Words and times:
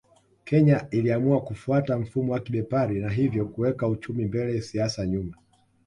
Kenya 0.45 0.85
iliamua 0.91 1.41
kufuata 1.41 1.97
mfumo 1.99 2.33
wa 2.33 2.39
kibepari 2.39 2.99
na 2.99 3.09
hivyo 3.09 3.45
kuweka 3.45 3.87
uchumi 3.87 4.25
mbele 4.25 4.61
siasa 4.61 5.07
nyuma 5.07 5.33